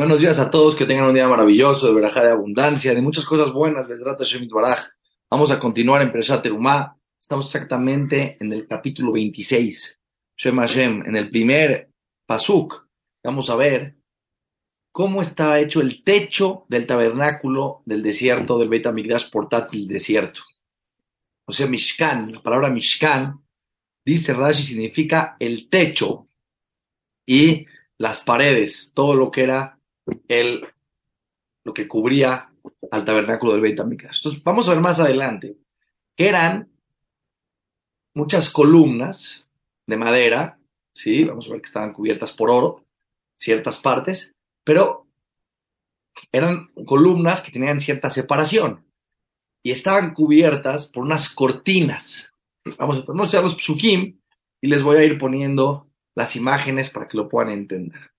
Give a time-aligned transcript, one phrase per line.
[0.00, 3.26] Buenos días a todos, que tengan un día maravilloso, de verajá de abundancia, de muchas
[3.26, 3.86] cosas buenas,
[5.30, 6.96] Vamos a continuar en Preshat Terumá.
[7.20, 10.00] Estamos exactamente en el capítulo 26,
[10.38, 11.90] Shem Hashem, en el primer
[12.24, 12.88] pasuk.
[13.22, 13.98] Vamos a ver
[14.90, 18.86] cómo está hecho el techo del tabernáculo del desierto, del Beit
[19.30, 20.40] portátil desierto.
[21.44, 23.38] O sea, Mishkan, la palabra Mishkan,
[24.02, 26.26] dice Rashi, significa el techo
[27.26, 27.66] y
[27.98, 29.76] las paredes, todo lo que era
[30.28, 30.66] el,
[31.64, 32.52] lo que cubría
[32.90, 33.78] al tabernáculo del Beit.
[33.78, 35.56] Entonces, vamos a ver más adelante
[36.16, 36.68] que eran
[38.14, 39.46] muchas columnas
[39.86, 40.58] de madera,
[40.94, 41.24] ¿sí?
[41.24, 42.84] Vamos a ver que estaban cubiertas por oro,
[43.36, 44.34] ciertas partes,
[44.64, 45.06] pero
[46.32, 48.84] eran columnas que tenían cierta separación
[49.62, 52.32] y estaban cubiertas por unas cortinas.
[52.78, 54.20] Vamos a mostrar los psukim
[54.60, 58.10] y les voy a ir poniendo las imágenes para que lo puedan entender.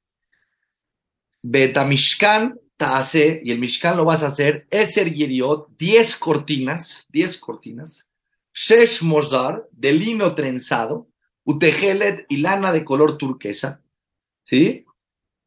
[1.43, 8.09] Betamishkan Taase, y el Mishkan lo vas a hacer, Eser Yeriot, 10 cortinas, 10 cortinas,
[8.53, 11.07] Shesh Mosdar, de lino trenzado,
[11.43, 13.83] Utegelet y lana de color turquesa,
[14.45, 14.85] ¿sí?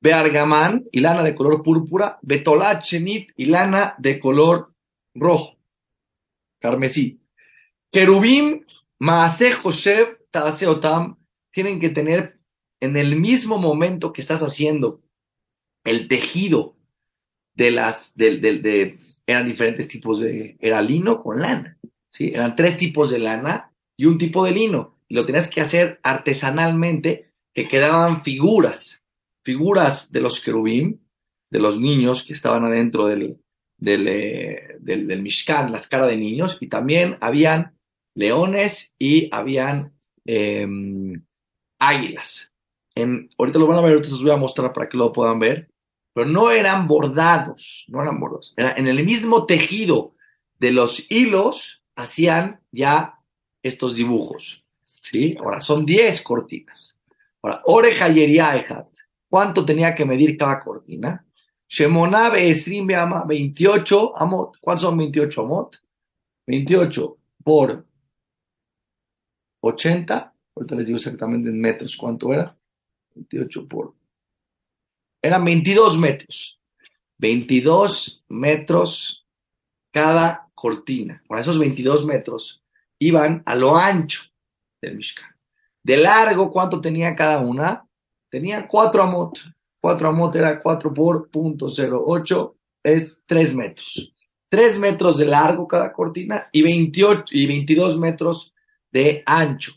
[0.01, 4.73] Beargamán y lana de color púrpura, Betolat Chenit y lana de color
[5.13, 5.59] rojo,
[6.61, 7.21] carmesí.
[7.91, 8.65] Kerubim,
[9.01, 11.17] Maase Joshev, Taase Otam,
[11.51, 12.39] tienen que tener
[12.79, 15.04] en el mismo momento que estás haciendo
[15.85, 16.77] el tejido
[17.55, 21.79] de las, de, eran diferentes tipos de, era lino con lana,
[22.11, 22.31] ¿sí?
[22.35, 24.99] Eran tres tipos de lana y un tipo de lino.
[25.09, 29.05] Lo tenías que hacer artesanalmente, que quedaban figuras,
[29.45, 31.01] figuras de los querubín,
[31.51, 33.39] de los niños que estaban adentro del,
[33.79, 37.77] del, eh, del, del Mishkan, las caras de niños, y también habían
[38.17, 39.93] leones y habían
[40.25, 41.25] em,
[41.79, 42.53] águilas.
[42.97, 45.39] En, ahorita lo van a ver, ahorita les voy a mostrar para que lo puedan
[45.39, 45.74] ver
[46.15, 48.55] pero no eran bordados, no eran bordados.
[48.57, 50.15] Era en el mismo tejido
[50.61, 53.19] de los hilos hacían ya
[53.63, 54.65] estos dibujos.
[54.85, 55.37] ¿sí?
[55.41, 56.99] Ahora, son 10 cortinas.
[57.43, 58.89] Ahora, oreja Ejat.
[59.29, 61.27] ¿Cuánto tenía que medir cada cortina?
[61.69, 64.57] Shemonabe Esrim ama 28 amot.
[64.61, 65.77] ¿Cuántos son 28 amot?
[66.47, 67.85] 28 por
[69.61, 70.35] 80.
[70.55, 72.57] Ahorita les digo exactamente en metros cuánto era.
[73.17, 73.95] 28 por
[75.25, 76.61] eran 22 metros.
[77.17, 79.27] 22 metros
[79.91, 81.23] cada cortina.
[81.27, 82.63] Por esos 22 metros
[82.99, 84.23] iban a lo ancho
[84.83, 85.35] del Mishkan.
[85.83, 87.87] De largo, ¿cuánto tenía cada una?
[88.29, 89.39] Tenía 4 amot.
[89.81, 94.13] 4 amot era 4 por punto 08, es 3 metros.
[94.51, 98.53] 3 metros de largo cada cortina y, 28, y 22 metros
[98.93, 99.73] de ancho.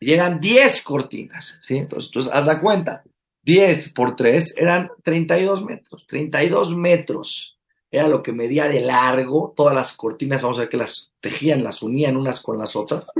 [0.00, 1.76] Y eran 10 cortinas, ¿sí?
[1.76, 3.04] Entonces, entonces haz la cuenta.
[3.46, 6.04] 10 por 3 eran 32 metros.
[6.08, 7.56] 32 metros
[7.92, 10.42] era lo que medía de largo todas las cortinas.
[10.42, 13.12] Vamos a ver que las tejían, las unían unas con las otras.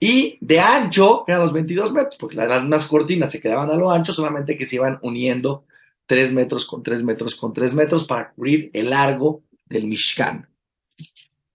[0.00, 3.90] Y de ancho eran los 22 metros, porque las más cortinas se quedaban a lo
[3.90, 5.64] ancho, solamente que se iban uniendo
[6.06, 10.48] 3 metros con 3 metros con 3 metros para cubrir el largo del Mishkan.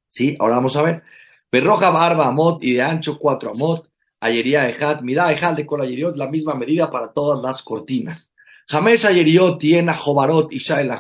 [0.10, 0.38] ¿Sí?
[0.40, 1.04] Ahora vamos a ver.
[1.52, 3.90] Berroja barba amot y de ancho 4 amot.
[4.20, 5.84] Ayería Ejad, Midá Ejad de Kol
[6.16, 8.34] la misma medida para todas las cortinas.
[8.68, 10.92] James Ayeriot tiene Jobarot y Shael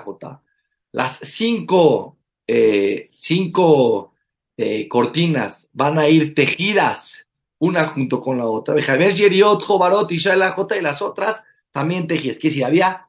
[0.92, 4.14] Las cinco, eh, cinco
[4.56, 7.30] eh, cortinas van a ir tejidas
[7.60, 8.80] una junto con la otra.
[8.82, 10.44] James Yeriot, Jobarot y Shael
[10.78, 12.38] y las otras también tejidas.
[12.38, 13.08] Que si había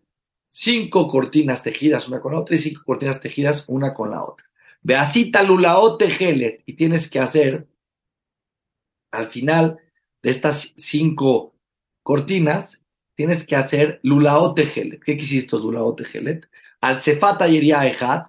[0.49, 4.47] cinco cortinas tejidas una con la otra y cinco cortinas tejidas una con la otra.
[4.83, 7.67] Beasita Lulaot Tejelet y tienes que hacer
[9.11, 9.79] al final
[10.23, 11.55] de estas cinco
[12.03, 12.85] cortinas,
[13.15, 15.03] tienes que hacer lulaote gelet.
[15.03, 16.49] ¿Qué quisiste lulaote gelet?
[16.81, 18.29] Al cefata yeria ejat,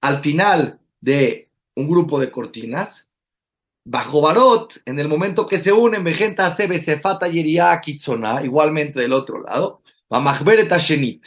[0.00, 3.08] al final de un grupo de cortinas,
[3.84, 9.12] bajo barot, en el momento que se unen, vejenta sebe cefata yeria kitzona, igualmente del
[9.12, 11.24] otro lado, va shenit.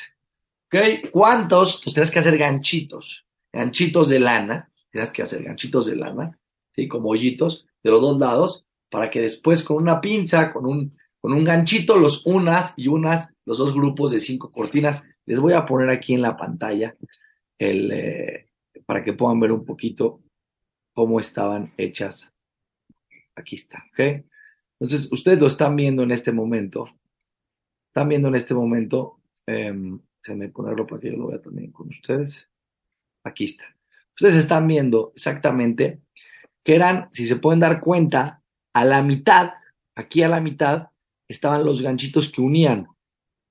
[0.68, 1.10] ¿Ok?
[1.12, 1.82] ¿Cuántos?
[1.84, 6.38] Pues tienes que hacer ganchitos, ganchitos de lana, tienes que hacer ganchitos de lana,
[6.76, 6.88] ¿sí?
[6.88, 11.34] Como hoyitos de los dos lados, para que después con una pinza, con un, con
[11.34, 15.04] un ganchito, los unas y unas, los dos grupos de cinco cortinas.
[15.26, 16.96] Les voy a poner aquí en la pantalla
[17.60, 18.48] el, eh,
[18.86, 20.22] para que puedan ver un poquito
[20.94, 22.34] cómo estaban hechas.
[23.36, 24.26] Aquí está, ¿ok?
[24.80, 26.90] Entonces, ustedes lo están viendo en este momento.
[27.90, 29.20] Están viendo en este momento.
[29.46, 29.74] Eh,
[30.24, 32.50] déjenme ponerlo para que yo lo vea también con ustedes.
[33.24, 33.66] Aquí está.
[34.16, 36.02] Ustedes están viendo exactamente
[36.64, 38.39] que eran, si se pueden dar cuenta,
[38.74, 39.52] a la mitad,
[39.96, 40.90] aquí a la mitad,
[41.28, 42.88] estaban los ganchitos que unían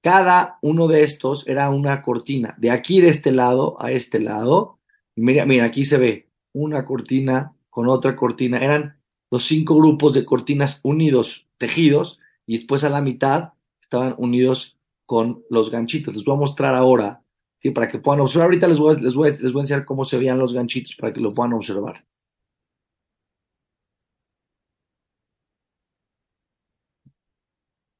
[0.02, 2.54] Cada uno de estos era una cortina.
[2.58, 4.78] De aquí, de este lado a este lado.
[5.16, 8.58] Mira, mira, aquí se ve una cortina con otra cortina.
[8.58, 8.96] Eran
[9.30, 15.42] los cinco grupos de cortinas unidos, tejidos, y después a la mitad estaban unidos con
[15.50, 16.14] los ganchitos.
[16.14, 17.22] Les voy a mostrar ahora,
[17.60, 17.70] ¿sí?
[17.70, 18.46] para que puedan observar.
[18.46, 21.12] Ahorita les voy, les voy, les voy a enseñar cómo se veían los ganchitos para
[21.12, 22.04] que lo puedan observar.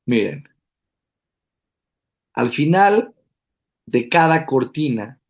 [0.08, 0.48] Miren,
[2.34, 3.14] al final
[3.86, 5.20] de cada cortina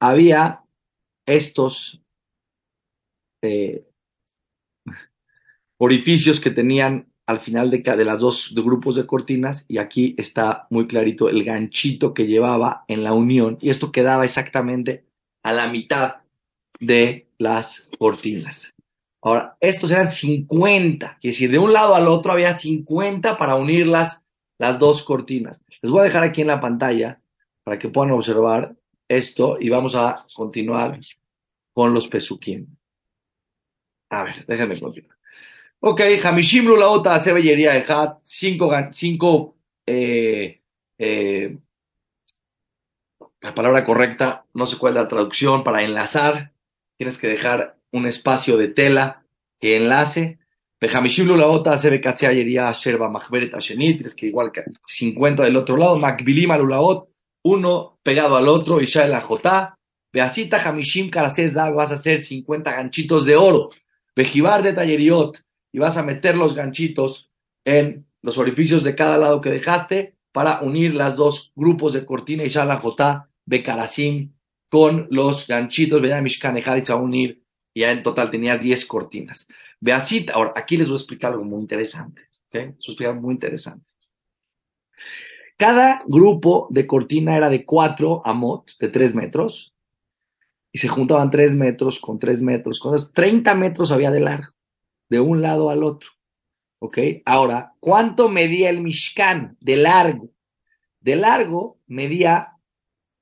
[0.00, 0.64] había
[1.24, 2.02] estos
[3.42, 3.86] eh,
[5.78, 10.66] orificios que tenían al final de, de las dos grupos de cortinas y aquí está
[10.70, 15.04] muy clarito el ganchito que llevaba en la unión y esto quedaba exactamente
[15.44, 16.22] a la mitad
[16.80, 18.74] de las cortinas.
[19.22, 23.86] Ahora, estos eran 50, quiere decir, de un lado al otro había 50 para unir
[23.86, 24.24] las,
[24.78, 25.62] dos cortinas.
[25.82, 27.20] Les voy a dejar aquí en la pantalla
[27.62, 28.74] para que puedan observar
[29.08, 30.98] esto y vamos a continuar
[31.72, 32.78] con los pesuquín.
[34.10, 35.16] A ver, déjenme continuar.
[35.80, 39.56] Ok, Hamishim Lulaota hace de Hat, cinco, cinco
[39.86, 40.60] eh,
[40.98, 41.58] eh,
[43.40, 46.52] la palabra correcta, no sé cuál es la traducción, para enlazar,
[46.96, 49.24] tienes que dejar un espacio de tela
[49.58, 50.38] que enlace.
[50.80, 55.98] Hamishim Lulaota hace becatzea Sherba Machberet Ashenit, tienes que igual que 50 del otro lado,
[55.98, 57.08] Makbilim Lulaot,
[57.44, 59.78] uno pegado al otro, y ya Jotá,
[60.12, 63.68] Beasita Hamishim Karasezag, vas a hacer 50 ganchitos de oro.
[64.16, 65.38] Bejibar de Talleriot,
[65.72, 67.30] y vas a meter los ganchitos
[67.64, 72.44] en los orificios de cada lado que dejaste para unir las dos grupos de cortina
[72.44, 74.32] y Shalajotá, Bekarasim,
[74.68, 77.39] con los ganchitos, de a unir,
[77.72, 79.48] y ya en total tenías 10 cortinas.
[79.80, 82.54] Beasit, ahora aquí les voy a explicar algo muy interesante, ¿ok?
[82.54, 83.86] Les voy a explicar muy interesante.
[85.56, 89.74] Cada grupo de cortina era de 4 amot, de 3 metros,
[90.72, 94.54] y se juntaban 3 metros con 3 metros, con 30 metros había de largo
[95.10, 96.10] de un lado al otro.
[96.78, 96.98] ¿Ok?
[97.26, 100.30] Ahora, ¿cuánto medía el Mishkan de largo?
[101.00, 102.52] De largo medía,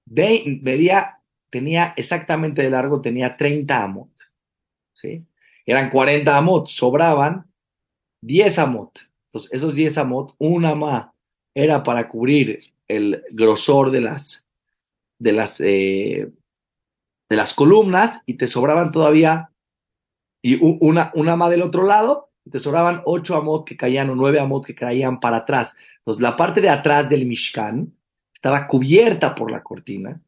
[0.06, 4.10] medía, tenía exactamente de largo, tenía 30 amot.
[5.66, 7.46] Eran 40 amot, sobraban
[8.22, 8.98] 10 amot.
[9.26, 11.08] Entonces, esos 10 amot, una más
[11.54, 14.46] era para cubrir el grosor de las,
[15.18, 16.30] de las, eh,
[17.28, 19.50] de las columnas y te sobraban todavía
[20.42, 24.40] y una, una más del otro lado, te sobraban ocho amot que caían o nueve
[24.40, 25.74] amot que caían para atrás.
[25.98, 27.92] Entonces, la parte de atrás del Mishkan
[28.32, 30.20] estaba cubierta por la cortina,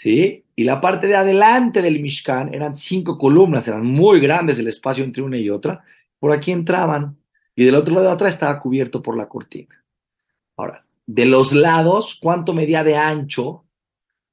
[0.00, 0.46] ¿sí?
[0.56, 5.04] Y la parte de adelante del Mishkan eran cinco columnas, eran muy grandes el espacio
[5.04, 5.84] entre una y otra.
[6.18, 7.18] Por aquí entraban
[7.54, 9.84] y del otro lado de atrás estaba cubierto por la cortina.
[10.56, 13.66] Ahora, de los lados, ¿cuánto medía de ancho?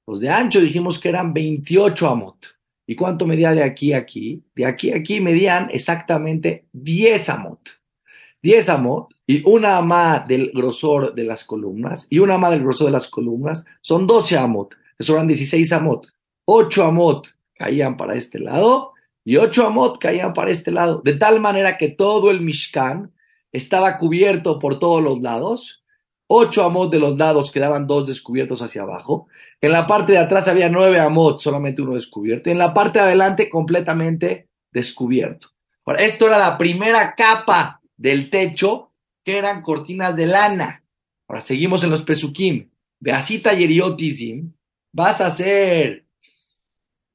[0.06, 2.38] Los de ancho dijimos que eran 28 amot.
[2.86, 4.42] ¿Y cuánto medía de aquí a aquí?
[4.56, 7.60] De aquí a aquí medían exactamente 10 amot.
[8.42, 12.86] 10 amot y una amá del grosor de las columnas y una amá del grosor
[12.88, 14.74] de las columnas son 12 amot.
[14.98, 16.08] Eso eran 16 amot.
[16.46, 21.02] 8 amot caían para este lado y 8 amot caían para este lado.
[21.04, 23.14] De tal manera que todo el Mishkan
[23.52, 25.84] estaba cubierto por todos los lados.
[26.28, 29.28] 8 amot de los lados quedaban dos descubiertos hacia abajo
[29.60, 32.50] en la parte de atrás había nueve amot, solamente uno descubierto.
[32.50, 35.50] Y en la parte de adelante, completamente descubierto.
[35.86, 38.92] Ahora, esto era la primera capa del techo,
[39.24, 40.84] que eran cortinas de lana.
[41.28, 42.70] Ahora, seguimos en los pesukim.
[43.00, 44.54] Beasita yeriotisim.
[44.98, 46.08] Vas a hacer.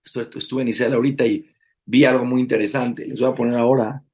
[0.05, 1.51] Estuve en Israel ahorita y
[1.85, 3.09] vi algo muy interesante.
[3.09, 4.05] Les voy a poner ahora.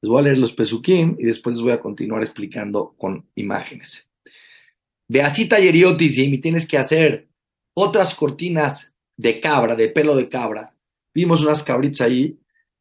[0.00, 4.08] Les voy a leer los pesukim y después les voy a continuar explicando con imágenes.
[5.06, 7.28] Beasita yeriotisim y tienes que hacer
[7.74, 10.74] otras cortinas de cabra, de pelo de cabra.
[11.12, 12.40] Vimos unas cabritas ahí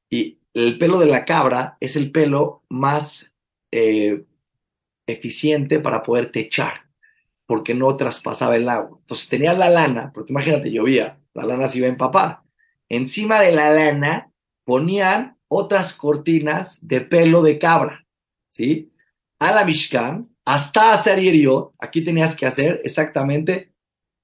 [0.10, 3.36] y el pelo de la cabra es el pelo más
[3.72, 4.24] eh,
[5.06, 6.89] eficiente para poder techar,
[7.50, 9.00] porque no traspasaba el agua.
[9.02, 12.42] Entonces tenía la lana, porque imagínate, llovía, la lana se iba a empapar.
[12.90, 14.32] Encima de la lana
[14.64, 18.06] ponían otras cortinas de pelo de cabra,
[18.52, 18.92] ¿sí?
[19.40, 21.18] A la Mishkan, hasta hacer
[21.80, 23.74] aquí tenías que hacer exactamente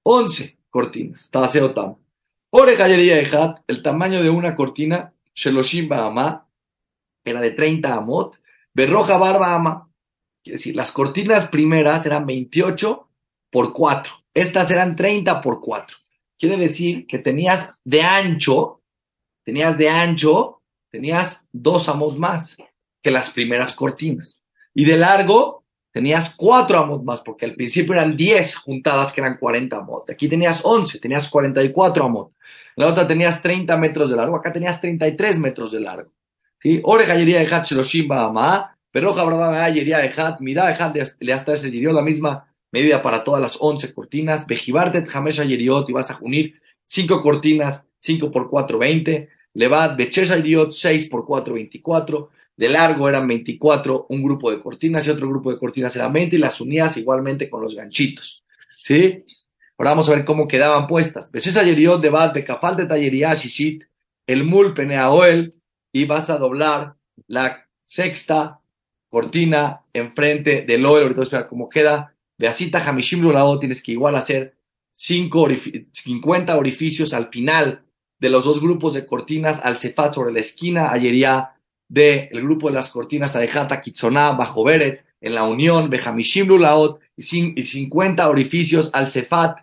[0.03, 1.31] 11 cortinas.
[1.31, 1.95] Taseotam.
[2.51, 6.47] Hat, el tamaño de una cortina, Sheloshim Bahama,
[7.23, 8.35] era de 30 amot.
[8.71, 9.89] Berroja Barba Ama,
[10.43, 13.01] quiere decir, las cortinas primeras eran 28
[13.49, 14.13] por 4.
[14.33, 15.97] Estas eran 30 por 4.
[16.37, 18.81] Quiere decir que tenías de ancho,
[19.43, 22.57] tenías de ancho, tenías dos amot más
[23.01, 24.41] que las primeras cortinas.
[24.73, 29.37] Y de largo, tenías cuatro amot más, porque al principio eran 10 juntadas que eran
[29.37, 30.09] 40 amot.
[30.09, 32.33] Aquí tenías 11, tenías 44 amot.
[32.75, 36.11] En la otra tenías 30 metros de largo, acá tenías 33 metros de largo.
[36.59, 36.81] ¿Sí?
[36.83, 41.31] Ore gallería de Hat Sheloshim Bahama, pero Jabraba gallería de Hat, mira de Hat le
[41.31, 44.45] hasta ese la misma medida para todas las 11 cortinas.
[44.45, 49.29] Bejibartet Hamesha Yeriot y vas a unir 5 cortinas, 5 por 4, 20.
[49.53, 55.05] Levad Bechesha Yeriot, 6 por 4, 24 de largo eran 24, un grupo de cortinas
[55.05, 58.43] y otro grupo de cortinas era 20 y las unías igualmente con los ganchitos.
[58.83, 59.23] ¿Sí?
[59.77, 61.31] Ahora vamos a ver cómo quedaban puestas.
[61.31, 63.83] Beshesa Yeriot de Bad, Bekafal de Tallería, Shishit,
[64.27, 65.53] el Mul Peneaoel,
[65.91, 66.95] y vas a doblar
[67.27, 68.59] la sexta
[69.09, 71.03] cortina enfrente del Oel.
[71.03, 72.14] Ahorita voy a cómo queda.
[72.37, 74.57] Beasita Hamishim Lulao, tienes que igual hacer
[74.91, 77.85] 50 orificios al final
[78.19, 81.51] de los dos grupos de cortinas al Cefat sobre la esquina, Ayería
[81.87, 87.23] del grupo de las cortinas Adejata Kitsoná bajo Beret, en la unión, Behamishim Lulaot, y
[87.23, 89.61] 50 orificios al Cefat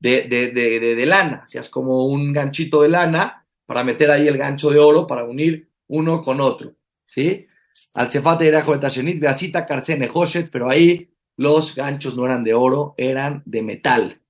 [0.00, 4.28] de, de, de, de, lana, o es como un ganchito de lana para meter ahí
[4.28, 6.74] el gancho de oro para unir uno con otro,
[7.06, 7.46] ¿sí?
[7.94, 11.07] Al Cefat era Joetashonit, Beasita Karsene Hoshet, pero ahí
[11.38, 14.20] los ganchos no eran de oro, eran de metal.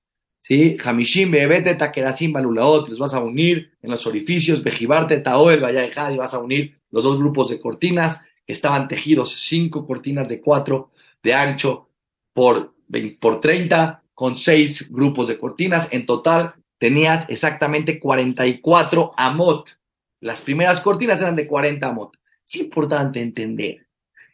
[0.41, 0.77] ¿Sí?
[0.83, 6.17] Hamishim, Bebete, Takerasim, Balulaot, los vas a unir en los orificios, Bejibarte, Taoel, Vaya y
[6.17, 10.91] vas a unir los dos grupos de cortinas que estaban tejidos, cinco cortinas de cuatro
[11.21, 11.89] de ancho
[12.33, 12.75] por,
[13.19, 15.87] por 30, con seis grupos de cortinas.
[15.91, 19.79] En total tenías exactamente 44 amot.
[20.21, 22.17] Las primeras cortinas eran de 40 amot.
[22.45, 23.87] Es importante entender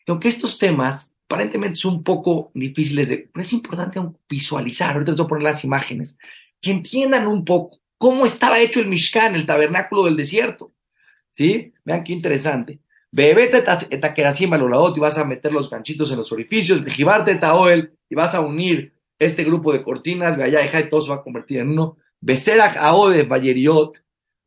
[0.06, 5.12] que aunque estos temas aparentemente son un poco difíciles de, pero es importante visualizar, ahorita
[5.12, 6.18] les voy a poner las imágenes,
[6.62, 10.72] que entiendan un poco cómo estaba hecho el Mishkan, el tabernáculo del desierto.
[11.32, 11.74] ¿Sí?
[11.84, 12.80] Vean qué interesante.
[13.12, 18.36] Bebete etaqueracima y vas a meter los ganchitos en los orificios, vejibarte taoel y vas
[18.36, 21.98] a unir este grupo de cortinas, allá y todo se va a convertir en uno.
[22.20, 24.04] Beserach aode bayeriot,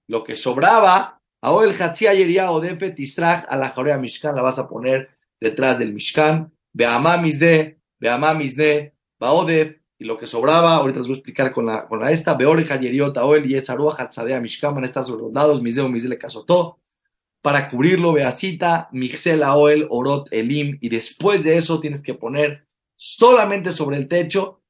[0.09, 4.69] lo que sobraba, aoel hatzia yeria odefe tistrach a la jorea mishkan, la vas a
[4.69, 6.53] poner detrás del mishkan.
[6.73, 7.79] Beamá misde,
[9.19, 12.35] baodef, y lo que sobraba, ahorita les voy a explicar con la, con la esta,
[12.35, 16.79] Beoreja, Yeriota, Oel, y Esarua, Hatzadea, a estar sobre los lados, Miseo, Misele, Casotó,
[17.43, 23.73] para cubrirlo, Beacita, Mixela, Oel, Orot, Elim, y después de eso tienes que poner solamente
[23.73, 24.61] sobre el techo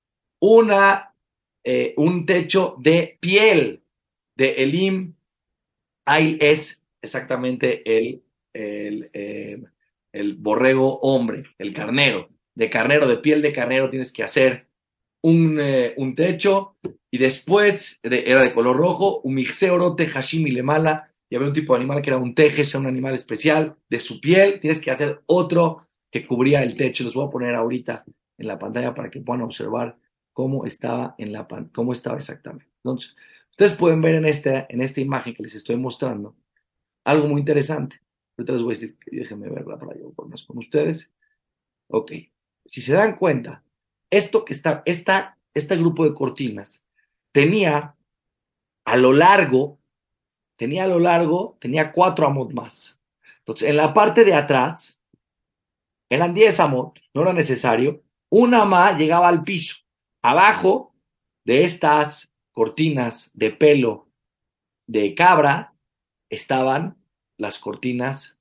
[0.41, 1.15] una,
[1.63, 3.83] eh, un techo de piel
[4.35, 5.15] de Elim,
[6.07, 8.23] ahí es exactamente el,
[8.55, 9.63] el, eh,
[10.13, 14.67] el borrego hombre, el carnero, de carnero, de piel de carnero tienes que hacer
[15.23, 16.77] un, eh, un techo
[17.11, 20.59] y después era de color rojo, un mixeorote hashim y
[21.31, 24.21] y había un tipo de animal que era un teje, un animal especial, de su
[24.21, 27.05] piel, tienes que hacer otro que cubría el techo.
[27.05, 28.05] Los voy a poner ahorita
[28.39, 29.99] en la pantalla para que puedan observar
[30.33, 32.71] cómo estaba, en la, cómo estaba exactamente.
[32.83, 33.15] Entonces,
[33.51, 36.35] ustedes pueden ver en esta, en esta imagen que les estoy mostrando
[37.05, 38.01] algo muy interesante.
[38.39, 41.13] Ahorita voy a decir, déjenme verla para yo con ustedes.
[41.89, 42.13] Ok,
[42.65, 43.65] si se dan cuenta,
[44.11, 46.85] esto que está, esta, este grupo de cortinas
[47.33, 47.97] tenía
[48.85, 49.81] a lo largo,
[50.57, 53.01] tenía a lo largo, tenía cuatro amot más.
[53.41, 55.03] Entonces, en la parte de atrás,
[56.09, 59.77] eran diez amot, no era necesario, una más llegaba al piso.
[60.23, 60.95] Abajo
[61.45, 64.09] de estas cortinas de pelo
[64.87, 65.75] de cabra
[66.31, 66.98] estaban
[67.39, 68.37] las cortinas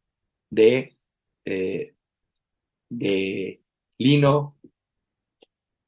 [0.49, 0.97] de,
[1.45, 1.93] eh,
[2.89, 3.61] de
[3.97, 4.57] lino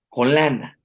[0.07, 0.79] con lana.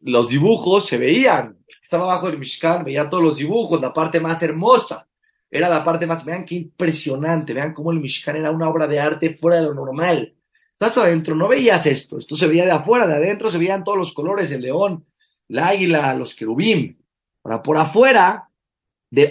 [0.00, 1.58] Los dibujos se veían.
[1.82, 5.08] Estaba abajo del Mishkan, veía todos los dibujos, la parte más hermosa.
[5.50, 8.98] Era la parte más, vean qué impresionante, vean cómo el Mishkan era una obra de
[8.98, 10.34] arte fuera de lo normal.
[10.72, 13.96] Estás adentro, no veías esto, esto se veía de afuera, de adentro se veían todos
[13.96, 15.06] los colores, el león,
[15.48, 16.98] la águila, los querubín.
[17.44, 18.50] Ahora, por afuera,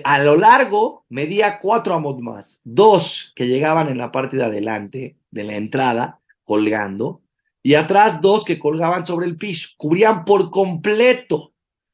[0.04, 5.18] a lo largo, medía cuatro amot más, dos que llegaban en la parte de adelante
[5.32, 7.22] de la entrada, colgando,
[7.62, 11.54] y atrás dos que colgaban sobre el piso, cubrían por completo,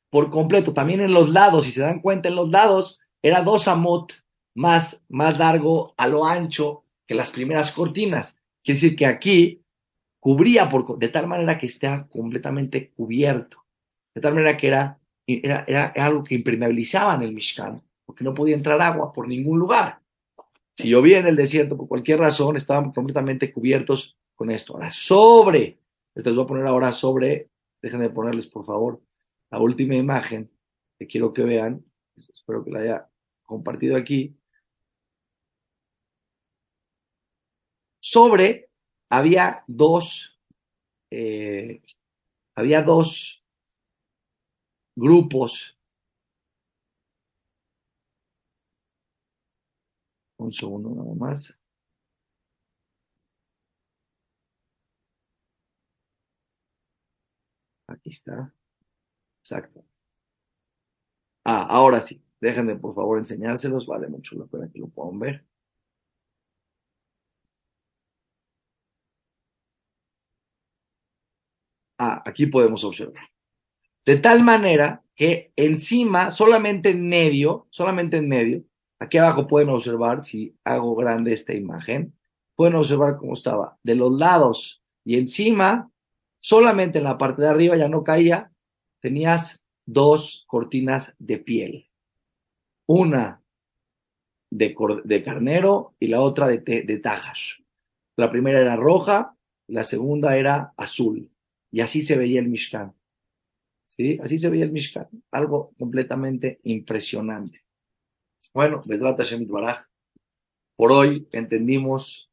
[0.09, 3.67] por completo, también en los lados, si se dan cuenta, en los lados era dos
[3.67, 4.13] amot
[4.55, 8.39] más, más largo a lo ancho que las primeras cortinas.
[8.63, 9.63] Quiere decir que aquí
[10.19, 13.65] cubría por, de tal manera que estaba completamente cubierto,
[14.13, 14.98] de tal manera que era,
[15.43, 19.59] era, era, algo que impermeabilizaba en el Mishkan, porque no podía entrar agua por ningún
[19.59, 20.01] lugar.
[20.75, 24.73] Si llovía en el desierto por cualquier razón, estaban completamente cubiertos con esto.
[24.73, 25.79] Ahora, sobre,
[26.15, 27.49] les voy a poner ahora sobre,
[27.81, 29.01] déjenme ponerles por favor
[29.51, 30.49] la última imagen
[30.97, 31.83] que quiero que vean,
[32.15, 33.09] espero que la haya
[33.43, 34.35] compartido aquí.
[37.99, 38.69] Sobre
[39.09, 40.39] había dos,
[41.09, 41.81] eh,
[42.55, 43.38] había dos
[44.99, 45.75] grupos.
[50.39, 51.55] Un segundo nada más.
[57.87, 58.53] Aquí está.
[59.43, 59.83] Exacto.
[61.43, 62.21] Ah, ahora sí.
[62.39, 63.85] Déjenme por favor enseñárselos.
[63.87, 65.45] Vale mucho la pena que lo puedan ver.
[71.97, 73.25] Ah, aquí podemos observar.
[74.09, 78.63] De tal manera que encima, solamente en medio, solamente en medio,
[78.97, 82.17] aquí abajo pueden observar, si hago grande esta imagen,
[82.55, 83.77] pueden observar cómo estaba.
[83.83, 85.91] De los lados y encima,
[86.39, 88.51] solamente en la parte de arriba ya no caía,
[88.99, 91.91] tenías dos cortinas de piel.
[92.87, 93.43] Una
[94.49, 97.59] de, carnero y la otra de, de tajas.
[98.15, 99.35] La primera era roja,
[99.67, 101.29] la segunda era azul.
[101.69, 102.95] Y así se veía el Mishkan.
[103.99, 104.17] ¿Sí?
[104.23, 105.09] Así se veía el Mishkan.
[105.29, 107.65] Algo completamente impresionante.
[108.53, 109.87] Bueno, Besrat Hashem Baraj.
[110.77, 112.31] Por hoy entendimos,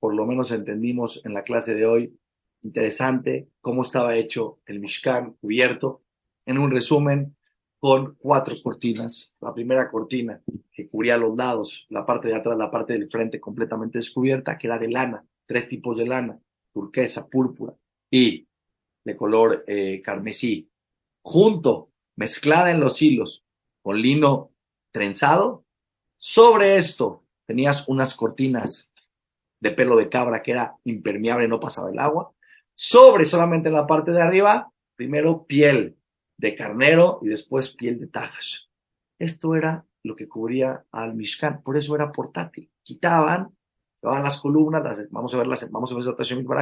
[0.00, 2.18] por lo menos entendimos en la clase de hoy,
[2.62, 6.04] interesante cómo estaba hecho el Mishkan cubierto.
[6.46, 7.36] En un resumen,
[7.78, 9.34] con cuatro cortinas.
[9.40, 10.42] La primera cortina
[10.72, 14.68] que cubría los lados, la parte de atrás, la parte del frente completamente descubierta, que
[14.68, 16.40] era de lana, tres tipos de lana,
[16.72, 17.74] turquesa, púrpura
[18.10, 18.48] y
[19.04, 20.66] de color eh, carmesí,
[21.22, 23.44] junto, mezclada en los hilos
[23.82, 24.52] con lino
[24.92, 25.64] trenzado.
[26.16, 28.92] Sobre esto tenías unas cortinas
[29.60, 32.32] de pelo de cabra que era impermeable, no pasaba el agua.
[32.74, 35.96] Sobre solamente en la parte de arriba, primero piel
[36.36, 38.68] de carnero y después piel de tajas.
[39.18, 42.70] Esto era lo que cubría al Mishkan, por eso era portátil.
[42.82, 43.56] Quitaban,
[44.00, 46.04] llevaban las columnas, las, vamos a ver las, vamos a ver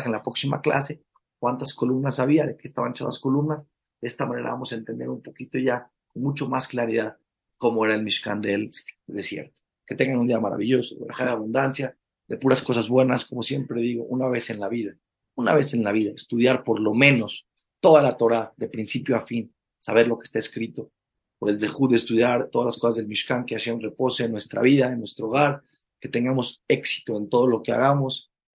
[0.06, 1.02] en la próxima clase,
[1.38, 3.66] cuántas columnas había, de qué estaban hechas las columnas.
[4.00, 7.16] De esta manera vamos a entender un poquito ya con mucho más claridad
[7.56, 8.70] cómo era el Mishkan del
[9.06, 9.60] desierto.
[9.86, 11.96] Que tengan un día maravilloso, de abundancia,
[12.28, 14.96] de puras cosas buenas, como siempre digo, una vez en la vida,
[15.36, 17.46] una vez en la vida, estudiar por lo menos
[17.80, 20.90] toda la Torah, de principio a fin, saber lo que está escrito,
[21.42, 24.86] el Zehud de estudiar todas las cosas del Mishkan, que Hashem repose en nuestra vida,
[24.86, 25.62] en nuestro hogar,
[26.00, 28.30] que tengamos éxito en todo lo que hagamos